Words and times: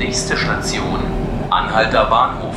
Nächste 0.00 0.34
Station, 0.34 0.98
Anhalter 1.50 2.06
Bahnhof. 2.06 2.54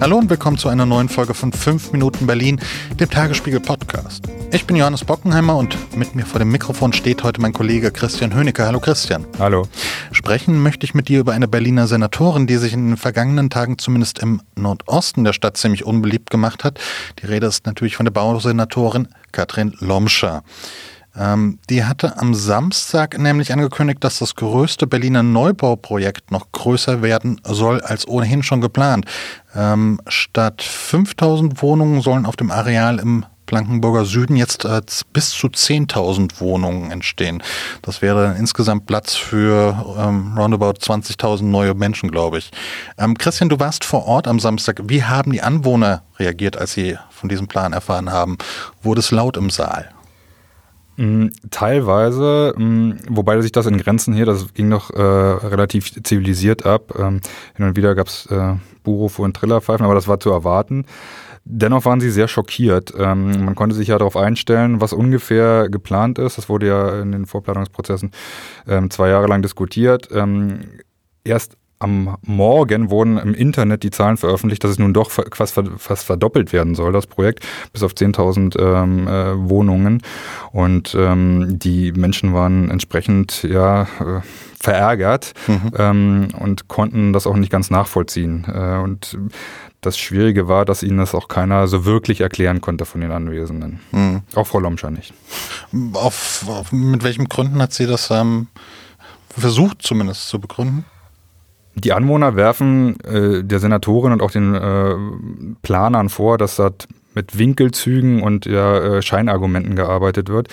Hallo 0.00 0.16
und 0.16 0.30
willkommen 0.30 0.58
zu 0.58 0.68
einer 0.68 0.86
neuen 0.86 1.08
Folge 1.08 1.34
von 1.34 1.52
5 1.52 1.90
Minuten 1.90 2.28
Berlin, 2.28 2.60
dem 3.00 3.10
Tagesspiegel 3.10 3.58
Podcast. 3.58 4.28
Ich 4.52 4.64
bin 4.64 4.76
Johannes 4.76 5.04
Bockenheimer 5.04 5.56
und 5.56 5.76
mit 5.96 6.14
mir 6.14 6.24
vor 6.24 6.38
dem 6.38 6.52
Mikrofon 6.52 6.92
steht 6.92 7.24
heute 7.24 7.40
mein 7.40 7.52
Kollege 7.52 7.90
Christian 7.90 8.32
Hönicke. 8.32 8.64
Hallo 8.64 8.78
Christian. 8.78 9.26
Hallo. 9.40 9.66
Sprechen 10.12 10.62
möchte 10.62 10.86
ich 10.86 10.94
mit 10.94 11.08
dir 11.08 11.18
über 11.18 11.32
eine 11.32 11.48
Berliner 11.48 11.88
Senatorin, 11.88 12.46
die 12.46 12.58
sich 12.58 12.74
in 12.74 12.90
den 12.90 12.96
vergangenen 12.96 13.50
Tagen 13.50 13.76
zumindest 13.76 14.20
im 14.20 14.40
Nordosten 14.54 15.24
der 15.24 15.32
Stadt 15.32 15.56
ziemlich 15.56 15.84
unbeliebt 15.84 16.30
gemacht 16.30 16.62
hat. 16.62 16.78
Die 17.20 17.26
Rede 17.26 17.48
ist 17.48 17.66
natürlich 17.66 17.96
von 17.96 18.06
der 18.06 18.12
Bausenatorin 18.12 19.08
Katrin 19.32 19.74
Lomscher. 19.80 20.44
Ähm, 21.18 21.58
die 21.68 21.84
hatte 21.84 22.18
am 22.18 22.34
Samstag 22.34 23.18
nämlich 23.18 23.52
angekündigt, 23.52 24.04
dass 24.04 24.18
das 24.18 24.36
größte 24.36 24.86
Berliner 24.86 25.22
Neubauprojekt 25.22 26.30
noch 26.30 26.52
größer 26.52 27.02
werden 27.02 27.40
soll 27.44 27.80
als 27.80 28.06
ohnehin 28.06 28.42
schon 28.42 28.60
geplant. 28.60 29.06
Ähm, 29.54 30.00
statt 30.06 30.62
5000 30.62 31.60
Wohnungen 31.62 32.02
sollen 32.02 32.26
auf 32.26 32.36
dem 32.36 32.50
Areal 32.50 32.98
im 32.98 33.24
Blankenburger 33.48 34.04
Süden 34.04 34.36
jetzt 34.36 34.64
äh, 34.64 34.82
bis 35.12 35.30
zu 35.30 35.48
10.000 35.48 36.38
Wohnungen 36.40 36.90
entstehen. 36.92 37.42
Das 37.82 38.02
wäre 38.02 38.36
insgesamt 38.38 38.86
Platz 38.86 39.14
für 39.14 39.96
ähm, 39.98 40.36
roundabout 40.36 40.78
20.000 40.78 41.44
neue 41.44 41.74
Menschen, 41.74 42.10
glaube 42.10 42.38
ich. 42.38 42.50
Ähm, 42.98 43.16
Christian, 43.16 43.48
du 43.48 43.58
warst 43.58 43.84
vor 43.84 44.06
Ort 44.06 44.28
am 44.28 44.38
Samstag. 44.38 44.82
Wie 44.84 45.02
haben 45.02 45.32
die 45.32 45.42
Anwohner 45.42 46.02
reagiert, 46.18 46.56
als 46.58 46.74
sie 46.74 46.98
von 47.10 47.28
diesem 47.28 47.48
Plan 47.48 47.72
erfahren 47.72 48.12
haben? 48.12 48.36
Wurde 48.82 49.00
es 49.00 49.10
laut 49.10 49.36
im 49.36 49.50
Saal? 49.50 49.90
Mm, 50.98 51.28
teilweise, 51.52 52.52
mm, 52.56 52.92
wobei 53.08 53.40
sich 53.40 53.52
das 53.52 53.66
in 53.66 53.78
Grenzen 53.78 54.14
hier, 54.14 54.26
das 54.26 54.52
ging 54.52 54.68
noch 54.68 54.90
äh, 54.90 55.00
relativ 55.00 55.92
zivilisiert 56.02 56.66
ab. 56.66 56.92
Ähm, 56.98 57.20
hin 57.54 57.66
und 57.66 57.76
wieder 57.76 57.94
gab 57.94 58.08
es 58.08 58.26
äh, 58.26 58.54
Buchrufe 58.82 59.22
und 59.22 59.36
Trillerpfeifen, 59.36 59.86
aber 59.86 59.94
das 59.94 60.08
war 60.08 60.18
zu 60.18 60.30
erwarten. 60.30 60.86
Dennoch 61.44 61.84
waren 61.84 62.00
sie 62.00 62.10
sehr 62.10 62.26
schockiert. 62.26 62.92
Ähm, 62.98 63.44
man 63.44 63.54
konnte 63.54 63.76
sich 63.76 63.88
ja 63.88 63.98
darauf 63.98 64.16
einstellen, 64.16 64.80
was 64.80 64.92
ungefähr 64.92 65.68
geplant 65.68 66.18
ist. 66.18 66.36
Das 66.36 66.48
wurde 66.48 66.66
ja 66.66 67.00
in 67.00 67.12
den 67.12 67.26
Vorplanungsprozessen 67.26 68.10
ähm, 68.66 68.90
zwei 68.90 69.08
Jahre 69.08 69.28
lang 69.28 69.40
diskutiert. 69.40 70.08
Ähm, 70.12 70.62
erst 71.22 71.56
am 71.78 72.16
Morgen 72.22 72.90
wurden 72.90 73.18
im 73.18 73.34
Internet 73.34 73.82
die 73.82 73.90
Zahlen 73.90 74.16
veröffentlicht, 74.16 74.64
dass 74.64 74.72
es 74.72 74.78
nun 74.78 74.92
doch 74.92 75.10
fast, 75.10 75.60
fast 75.76 76.04
verdoppelt 76.04 76.52
werden 76.52 76.74
soll, 76.74 76.92
das 76.92 77.06
Projekt, 77.06 77.46
bis 77.72 77.82
auf 77.82 77.92
10.000 77.92 78.58
ähm, 78.58 79.06
äh, 79.06 79.48
Wohnungen. 79.48 80.02
Und 80.52 80.96
ähm, 80.98 81.58
die 81.58 81.92
Menschen 81.92 82.32
waren 82.32 82.70
entsprechend 82.70 83.42
ja, 83.42 83.82
äh, 83.82 84.20
verärgert 84.58 85.34
mhm. 85.46 85.72
ähm, 85.76 86.28
und 86.38 86.68
konnten 86.68 87.12
das 87.12 87.26
auch 87.26 87.36
nicht 87.36 87.52
ganz 87.52 87.70
nachvollziehen. 87.70 88.46
Äh, 88.52 88.78
und 88.78 89.18
das 89.80 89.98
Schwierige 89.98 90.48
war, 90.48 90.64
dass 90.64 90.82
ihnen 90.82 90.98
das 90.98 91.14
auch 91.14 91.28
keiner 91.28 91.68
so 91.68 91.84
wirklich 91.84 92.20
erklären 92.20 92.60
konnte 92.60 92.84
von 92.84 93.00
den 93.00 93.12
Anwesenden. 93.12 93.80
Mhm. 93.92 94.22
Auch 94.34 94.46
Frau 94.46 94.58
Lomscher 94.58 94.90
nicht. 94.90 95.14
Auf, 95.92 96.44
auf, 96.48 96.72
mit 96.72 97.04
welchen 97.04 97.28
Gründen 97.28 97.62
hat 97.62 97.72
sie 97.72 97.86
das 97.86 98.10
ähm, 98.10 98.48
versucht 99.28 99.82
zumindest 99.82 100.28
zu 100.28 100.40
begründen? 100.40 100.84
Die 101.74 101.92
Anwohner 101.92 102.34
werfen 102.34 102.98
äh, 103.00 103.44
der 103.44 103.60
Senatorin 103.60 104.12
und 104.12 104.22
auch 104.22 104.32
den 104.32 104.54
äh, 104.54 104.96
Planern 105.62 106.08
vor, 106.08 106.38
dass 106.38 106.56
dort 106.56 106.88
mit 107.18 107.36
Winkelzügen 107.36 108.22
und 108.22 108.46
ja, 108.46 108.78
äh, 108.78 109.02
Scheinargumenten 109.02 109.74
gearbeitet 109.74 110.28
wird. 110.28 110.48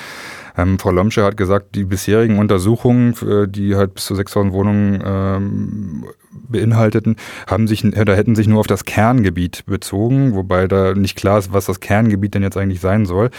Ähm, 0.58 0.80
Frau 0.80 0.90
Lomsche 0.90 1.24
hat 1.24 1.38
gesagt, 1.38 1.76
die 1.76 1.84
bisherigen 1.84 2.40
Untersuchungen, 2.40 3.14
die 3.50 3.76
halt 3.76 3.94
bis 3.94 4.06
zu 4.06 4.16
6000 4.16 4.52
Wohnungen 4.52 5.04
ähm, 5.06 6.06
beinhalteten, 6.32 7.18
haben 7.46 7.68
sich, 7.68 7.82
da 7.84 8.14
hätten 8.14 8.36
sich 8.36 8.48
nur 8.48 8.60
auf 8.60 8.68
das 8.68 8.86
Kerngebiet 8.86 9.66
bezogen, 9.68 10.34
wobei 10.34 10.68
da 10.68 10.94
nicht 10.96 11.16
klar 11.16 11.38
ist, 11.38 11.54
was 11.54 11.66
das 11.66 11.80
Kerngebiet 11.80 12.34
denn 12.34 12.44
jetzt 12.44 12.58
eigentlich 12.58 12.82
sein 12.82 13.06
soll. 13.06 13.30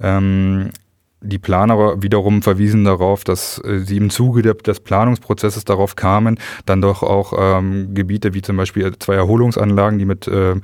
Ähm, 0.00 0.70
die 1.22 1.38
Planer 1.38 2.02
wiederum 2.02 2.42
verwiesen 2.42 2.84
darauf, 2.84 3.24
dass 3.24 3.58
äh, 3.64 3.78
sie 3.80 3.96
im 3.96 4.10
Zuge 4.10 4.42
des 4.42 4.80
Planungsprozesses 4.80 5.64
darauf 5.64 5.96
kamen, 5.96 6.38
dann 6.66 6.80
doch 6.80 7.02
auch 7.02 7.32
ähm, 7.36 7.94
Gebiete 7.94 8.34
wie 8.34 8.42
zum 8.42 8.56
Beispiel 8.56 8.92
zwei 8.98 9.14
Erholungsanlagen, 9.14 9.98
die 9.98 10.04
mit 10.04 10.28
äh, 10.28 10.54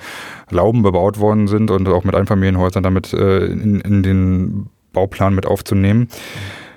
Lauben 0.50 0.82
bebaut 0.82 1.18
worden 1.18 1.48
sind 1.48 1.70
und 1.70 1.88
auch 1.88 2.04
mit 2.04 2.14
Einfamilienhäusern 2.14 2.82
damit 2.82 3.12
äh, 3.12 3.46
in, 3.46 3.80
in 3.80 4.02
den 4.02 4.70
Bauplan 4.92 5.34
mit 5.34 5.46
aufzunehmen. 5.46 6.00
Mhm 6.00 6.67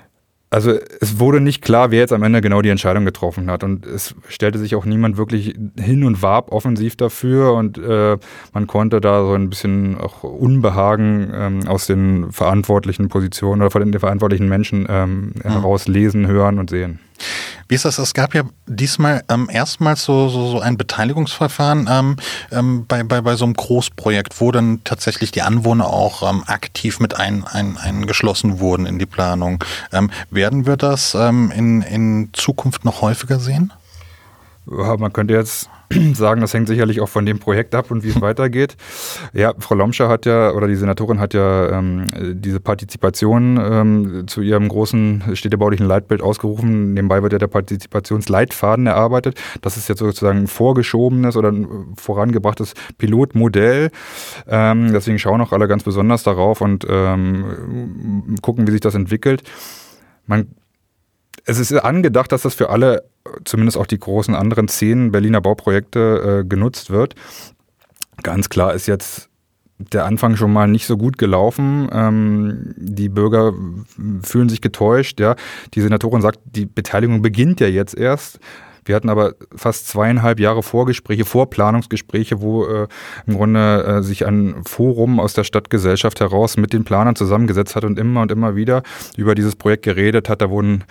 also 0.52 0.74
es 1.00 1.18
wurde 1.18 1.40
nicht 1.40 1.62
klar, 1.62 1.90
wer 1.90 2.00
jetzt 2.00 2.12
am 2.12 2.22
Ende 2.22 2.42
genau 2.42 2.60
die 2.60 2.68
Entscheidung 2.68 3.06
getroffen 3.06 3.50
hat. 3.50 3.64
Und 3.64 3.86
es 3.86 4.14
stellte 4.28 4.58
sich 4.58 4.74
auch 4.74 4.84
niemand 4.84 5.16
wirklich 5.16 5.54
hin 5.80 6.04
und 6.04 6.20
warb 6.20 6.52
offensiv 6.52 6.94
dafür. 6.94 7.54
Und 7.54 7.78
äh, 7.78 8.18
man 8.52 8.66
konnte 8.66 9.00
da 9.00 9.24
so 9.24 9.32
ein 9.32 9.48
bisschen 9.48 9.96
auch 9.96 10.24
Unbehagen 10.24 11.32
ähm, 11.34 11.66
aus 11.66 11.86
den 11.86 12.32
verantwortlichen 12.32 13.08
Positionen 13.08 13.62
oder 13.62 13.70
von 13.70 13.80
den 13.80 13.98
verantwortlichen 13.98 14.46
Menschen 14.46 14.86
ähm, 14.90 15.32
mhm. 15.36 15.40
heraus 15.42 15.88
lesen, 15.88 16.26
hören 16.26 16.58
und 16.58 16.68
sehen. 16.68 17.00
Wie 17.72 17.76
ist 17.76 17.86
das? 17.86 17.96
Es 17.96 18.12
gab 18.12 18.34
ja 18.34 18.42
diesmal 18.66 19.24
ähm, 19.30 19.48
erstmals 19.50 20.04
so, 20.04 20.28
so, 20.28 20.46
so 20.46 20.60
ein 20.60 20.76
Beteiligungsverfahren 20.76 21.88
ähm, 21.90 22.16
ähm, 22.50 22.84
bei, 22.86 23.02
bei, 23.02 23.22
bei 23.22 23.34
so 23.34 23.46
einem 23.46 23.54
Großprojekt, 23.54 24.42
wo 24.42 24.52
dann 24.52 24.84
tatsächlich 24.84 25.30
die 25.30 25.40
Anwohner 25.40 25.86
auch 25.86 26.28
ähm, 26.28 26.44
aktiv 26.46 27.00
mit 27.00 27.18
ein, 27.18 27.44
ein, 27.44 27.78
eingeschlossen 27.78 28.60
wurden 28.60 28.84
in 28.84 28.98
die 28.98 29.06
Planung. 29.06 29.64
Ähm, 29.90 30.10
werden 30.30 30.66
wir 30.66 30.76
das 30.76 31.14
ähm, 31.14 31.50
in, 31.50 31.80
in 31.80 32.28
Zukunft 32.34 32.84
noch 32.84 33.00
häufiger 33.00 33.40
sehen? 33.40 33.72
Ja, 34.70 34.98
man 34.98 35.10
könnte 35.14 35.32
jetzt 35.32 35.70
sagen, 36.14 36.40
das 36.40 36.54
hängt 36.54 36.68
sicherlich 36.68 37.00
auch 37.00 37.08
von 37.08 37.26
dem 37.26 37.38
Projekt 37.38 37.74
ab 37.74 37.90
und 37.90 38.04
wie 38.04 38.08
es 38.08 38.20
weitergeht. 38.20 38.76
Ja, 39.32 39.54
Frau 39.58 39.74
Lomscher 39.74 40.08
hat 40.08 40.26
ja, 40.26 40.52
oder 40.52 40.68
die 40.68 40.76
Senatorin 40.76 41.20
hat 41.20 41.34
ja 41.34 41.78
ähm, 41.78 42.10
diese 42.40 42.60
Partizipation 42.60 43.58
ähm, 43.62 44.24
zu 44.26 44.40
ihrem 44.40 44.68
großen 44.68 45.24
städtebaulichen 45.34 45.86
Leitbild 45.86 46.22
ausgerufen. 46.22 46.94
Nebenbei 46.94 47.22
wird 47.22 47.32
ja 47.32 47.38
der 47.38 47.46
Partizipationsleitfaden 47.46 48.86
erarbeitet. 48.86 49.40
Das 49.60 49.76
ist 49.76 49.88
jetzt 49.88 49.98
sozusagen 49.98 50.40
ein 50.40 50.46
vorgeschobenes 50.46 51.36
oder 51.36 51.50
ein 51.50 51.94
vorangebrachtes 51.96 52.74
Pilotmodell. 52.98 53.90
Ähm, 54.48 54.92
deswegen 54.92 55.18
schauen 55.18 55.40
auch 55.40 55.52
alle 55.52 55.68
ganz 55.68 55.82
besonders 55.82 56.22
darauf 56.22 56.60
und 56.60 56.86
ähm, 56.88 58.36
gucken, 58.42 58.66
wie 58.66 58.72
sich 58.72 58.80
das 58.80 58.94
entwickelt. 58.94 59.42
Man 60.26 60.48
es 61.44 61.58
ist 61.58 61.72
angedacht, 61.72 62.32
dass 62.32 62.42
das 62.42 62.54
für 62.54 62.70
alle 62.70 63.04
zumindest 63.44 63.78
auch 63.78 63.86
die 63.86 63.98
großen 63.98 64.34
anderen 64.34 64.68
zehn 64.68 65.12
Berliner 65.12 65.40
Bauprojekte 65.40 66.40
äh, 66.42 66.48
genutzt 66.48 66.90
wird. 66.90 67.14
Ganz 68.22 68.48
klar 68.48 68.74
ist 68.74 68.86
jetzt 68.86 69.28
der 69.78 70.04
Anfang 70.04 70.36
schon 70.36 70.52
mal 70.52 70.68
nicht 70.68 70.86
so 70.86 70.96
gut 70.96 71.18
gelaufen. 71.18 71.88
Ähm, 71.92 72.74
die 72.76 73.08
Bürger 73.08 73.52
fühlen 74.22 74.48
sich 74.48 74.60
getäuscht. 74.60 75.18
Ja. 75.20 75.34
Die 75.74 75.80
Senatorin 75.80 76.22
sagt, 76.22 76.38
die 76.44 76.66
Beteiligung 76.66 77.22
beginnt 77.22 77.60
ja 77.60 77.66
jetzt 77.66 77.96
erst. 77.96 78.38
Wir 78.84 78.96
hatten 78.96 79.08
aber 79.08 79.34
fast 79.54 79.88
zweieinhalb 79.88 80.40
Jahre 80.40 80.62
Vorgespräche, 80.62 81.24
Vorplanungsgespräche, 81.24 82.40
wo 82.40 82.64
äh, 82.64 82.88
im 83.26 83.36
Grunde 83.36 83.84
äh, 83.84 84.02
sich 84.02 84.26
ein 84.26 84.62
Forum 84.64 85.20
aus 85.20 85.34
der 85.34 85.44
Stadtgesellschaft 85.44 86.20
heraus 86.20 86.56
mit 86.56 86.72
den 86.72 86.84
Planern 86.84 87.14
zusammengesetzt 87.14 87.76
hat 87.76 87.84
und 87.84 87.98
immer 87.98 88.22
und 88.22 88.32
immer 88.32 88.56
wieder 88.56 88.82
über 89.16 89.34
dieses 89.34 89.56
Projekt 89.56 89.84
geredet 89.84 90.28
hat. 90.28 90.42
Da 90.42 90.50
wurden 90.50 90.84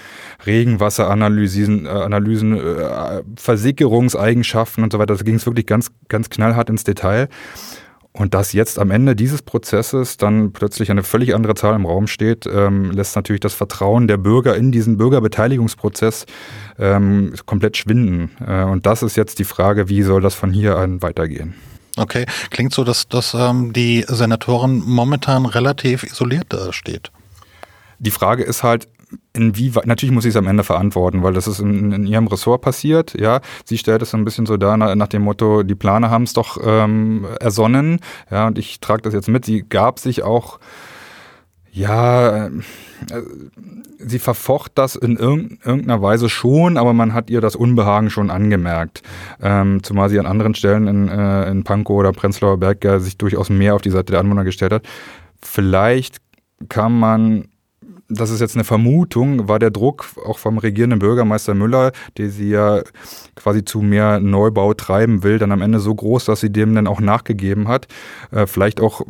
Regenwasseranalysen, 0.45 1.85
äh, 1.85 1.89
Analysen, 1.89 2.57
äh, 2.57 3.23
Versickerungseigenschaften 3.35 4.83
und 4.83 4.93
so 4.93 4.99
weiter. 4.99 5.15
Da 5.15 5.23
ging 5.23 5.35
es 5.35 5.45
wirklich 5.45 5.65
ganz, 5.65 5.91
ganz 6.07 6.29
knallhart 6.29 6.69
ins 6.69 6.83
Detail. 6.83 7.27
Und 8.13 8.33
dass 8.33 8.51
jetzt 8.51 8.77
am 8.77 8.91
Ende 8.91 9.15
dieses 9.15 9.41
Prozesses 9.41 10.17
dann 10.17 10.51
plötzlich 10.51 10.91
eine 10.91 11.03
völlig 11.03 11.33
andere 11.33 11.55
Zahl 11.55 11.75
im 11.75 11.85
Raum 11.85 12.07
steht, 12.07 12.45
ähm, 12.45 12.91
lässt 12.91 13.15
natürlich 13.15 13.39
das 13.39 13.53
Vertrauen 13.53 14.07
der 14.07 14.17
Bürger 14.17 14.55
in 14.57 14.73
diesen 14.73 14.97
Bürgerbeteiligungsprozess 14.97 16.25
ähm, 16.77 17.33
komplett 17.45 17.77
schwinden. 17.77 18.31
Äh, 18.45 18.63
und 18.63 18.85
das 18.85 19.01
ist 19.01 19.15
jetzt 19.15 19.39
die 19.39 19.45
Frage, 19.45 19.87
wie 19.87 20.01
soll 20.01 20.21
das 20.21 20.35
von 20.35 20.51
hier 20.51 20.77
an 20.77 21.01
weitergehen? 21.01 21.55
Okay, 21.97 22.25
klingt 22.49 22.73
so, 22.73 22.83
dass, 22.83 23.07
dass 23.07 23.33
ähm, 23.33 23.71
die 23.73 24.05
Senatorin 24.07 24.83
momentan 24.85 25.45
relativ 25.45 26.03
isoliert 26.03 26.47
da 26.49 26.73
steht. 26.73 27.11
Die 27.99 28.11
Frage 28.11 28.43
ist 28.43 28.63
halt, 28.63 28.87
inwieweit, 29.33 29.87
natürlich 29.87 30.13
muss 30.13 30.23
sie 30.23 30.29
es 30.29 30.35
am 30.35 30.47
Ende 30.47 30.63
verantworten, 30.63 31.23
weil 31.23 31.33
das 31.33 31.47
ist 31.47 31.59
in, 31.59 31.91
in, 31.91 32.05
ihrem 32.05 32.27
Ressort 32.27 32.61
passiert, 32.61 33.19
ja. 33.19 33.41
Sie 33.65 33.77
stellt 33.77 34.01
es 34.01 34.11
so 34.11 34.17
ein 34.17 34.25
bisschen 34.25 34.45
so 34.45 34.57
da 34.57 34.77
nach, 34.77 34.95
nach 34.95 35.07
dem 35.07 35.23
Motto, 35.23 35.63
die 35.63 35.75
Planer 35.75 36.09
haben 36.09 36.23
es 36.23 36.33
doch 36.33 36.57
ähm, 36.63 37.25
ersonnen, 37.39 37.99
ja, 38.29 38.47
und 38.47 38.57
ich 38.57 38.79
trage 38.79 39.01
das 39.01 39.13
jetzt 39.13 39.27
mit. 39.27 39.45
Sie 39.45 39.63
gab 39.67 39.99
sich 39.99 40.23
auch, 40.23 40.59
ja, 41.71 42.47
äh, 42.47 42.51
sie 43.97 44.19
verfocht 44.19 44.73
das 44.75 44.95
in 44.95 45.17
irgendeiner 45.17 46.01
Weise 46.01 46.29
schon, 46.29 46.77
aber 46.77 46.93
man 46.93 47.13
hat 47.13 47.29
ihr 47.29 47.41
das 47.41 47.55
Unbehagen 47.55 48.09
schon 48.09 48.29
angemerkt. 48.29 49.01
Ähm, 49.41 49.81
zumal 49.83 50.09
sie 50.09 50.19
an 50.19 50.25
anderen 50.25 50.55
Stellen 50.55 50.87
in, 50.87 51.07
äh, 51.07 51.49
in 51.49 51.63
Pankow 51.63 51.97
oder 51.97 52.11
Prenzlauer 52.11 52.57
Berg 52.57 52.83
ja 52.83 52.99
sich 52.99 53.17
durchaus 53.17 53.49
mehr 53.49 53.75
auf 53.75 53.81
die 53.81 53.91
Seite 53.91 54.11
der 54.11 54.19
Anwohner 54.19 54.43
gestellt 54.43 54.73
hat. 54.73 54.83
Vielleicht 55.41 56.17
kann 56.69 56.97
man 56.97 57.45
das 58.11 58.29
ist 58.29 58.41
jetzt 58.41 58.55
eine 58.55 58.63
Vermutung, 58.63 59.47
war 59.47 59.59
der 59.59 59.71
Druck 59.71 60.05
auch 60.25 60.37
vom 60.37 60.57
regierenden 60.57 60.99
Bürgermeister 60.99 61.53
Müller, 61.53 61.91
der 62.17 62.29
sie 62.29 62.49
ja 62.49 62.81
quasi 63.35 63.63
zu 63.63 63.81
mehr 63.81 64.19
Neubau 64.19 64.73
treiben 64.73 65.23
will, 65.23 65.39
dann 65.39 65.51
am 65.51 65.61
Ende 65.61 65.79
so 65.79 65.95
groß, 65.95 66.25
dass 66.25 66.41
sie 66.41 66.51
dem 66.51 66.75
dann 66.75 66.87
auch 66.87 66.99
nachgegeben 66.99 67.67
hat. 67.67 67.87
Äh, 68.31 68.47
vielleicht 68.47 68.81
auch 68.81 69.01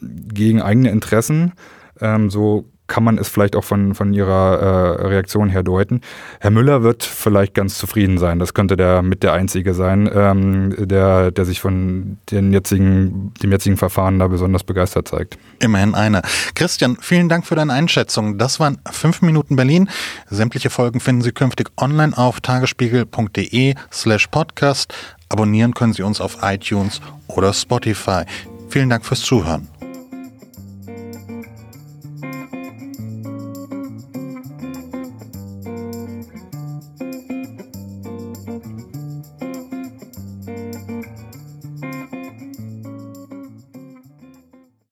gegen 0.00 0.62
eigene 0.62 0.90
Interessen. 0.90 1.52
Ähm, 2.00 2.30
so 2.30 2.66
kann 2.94 3.02
man 3.02 3.18
es 3.18 3.26
vielleicht 3.26 3.56
auch 3.56 3.64
von, 3.64 3.96
von 3.96 4.14
Ihrer 4.14 5.00
äh, 5.00 5.06
Reaktion 5.08 5.48
her 5.48 5.64
deuten. 5.64 6.00
Herr 6.38 6.52
Müller 6.52 6.84
wird 6.84 7.02
vielleicht 7.02 7.52
ganz 7.52 7.76
zufrieden 7.76 8.18
sein. 8.18 8.38
Das 8.38 8.54
könnte 8.54 8.76
der 8.76 9.02
mit 9.02 9.24
der 9.24 9.32
Einzige 9.32 9.74
sein, 9.74 10.08
ähm, 10.14 10.72
der, 10.78 11.32
der 11.32 11.44
sich 11.44 11.60
von 11.60 12.18
den 12.30 12.52
jetzigen, 12.52 13.34
dem 13.42 13.50
jetzigen 13.50 13.76
Verfahren 13.76 14.20
da 14.20 14.28
besonders 14.28 14.62
begeistert 14.62 15.08
zeigt. 15.08 15.38
Immerhin 15.58 15.96
einer. 15.96 16.22
Christian, 16.54 16.96
vielen 17.00 17.28
Dank 17.28 17.44
für 17.48 17.56
deine 17.56 17.72
Einschätzung. 17.72 18.38
Das 18.38 18.60
waren 18.60 18.78
fünf 18.88 19.22
Minuten 19.22 19.56
Berlin. 19.56 19.90
Sämtliche 20.30 20.70
Folgen 20.70 21.00
finden 21.00 21.22
Sie 21.22 21.32
künftig 21.32 21.70
online 21.76 22.16
auf 22.16 22.42
tagesspiegel.de 22.42 23.74
slash 23.92 24.28
podcast. 24.28 24.94
Abonnieren 25.28 25.74
können 25.74 25.94
Sie 25.94 26.04
uns 26.04 26.20
auf 26.20 26.38
iTunes 26.42 27.00
oder 27.26 27.52
Spotify. 27.52 28.22
Vielen 28.68 28.88
Dank 28.88 29.04
fürs 29.04 29.22
Zuhören. 29.22 29.66